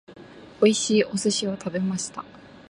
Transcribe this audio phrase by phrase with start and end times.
[0.63, 2.25] 美味しいお寿司を食べました。